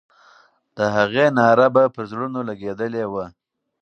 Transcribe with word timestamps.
د 0.77 0.79
هغې 0.95 1.25
ناره 1.37 1.67
به 1.75 1.83
پر 1.93 2.03
زړونو 2.11 2.39
لګېدلې 2.49 3.03
وه. 3.11 3.25